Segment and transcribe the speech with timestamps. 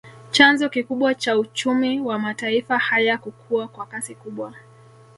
[0.31, 4.53] Chanzo kikubwa cha uchumi wa mataifa haya kukua kwa kasi kubwa